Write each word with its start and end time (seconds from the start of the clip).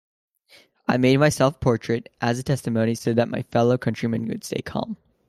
I 0.87 0.97
made 0.97 1.17
my 1.17 1.29
self-portrait 1.29 2.09
as 2.21 2.39
a 2.39 2.43
testimony 2.43 2.95
so 2.95 3.13
that 3.13 3.29
my 3.29 3.43
fellow-countrymen 3.43 4.27
would 4.29 4.43
stay 4.43 4.63
calm. 4.63 4.97